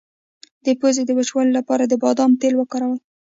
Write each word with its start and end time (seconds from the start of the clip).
د 0.65 0.67
پوزې 0.79 1.03
د 1.05 1.11
وچوالي 1.17 1.51
لپاره 1.59 1.83
د 1.87 1.93
بادام 2.03 2.31
تېل 2.41 2.53
وکاروئ 2.57 2.99